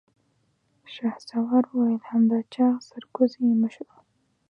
[0.93, 3.97] شهسوار وويل: همدا چاغ سرکوزی يې مشر و.